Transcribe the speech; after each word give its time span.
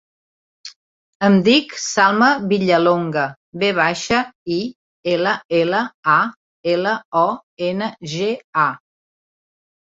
Em 1.25 1.35
dic 1.47 1.73
Salma 1.81 2.29
Villalonga: 2.53 3.25
ve 3.63 3.69
baixa, 3.81 4.21
i, 4.55 4.57
ela, 5.17 5.35
ela, 5.59 5.83
a, 6.15 6.17
ela, 6.73 6.95
o, 7.23 7.27
ena, 7.69 7.91
ge, 8.17 8.33
a. 8.65 8.67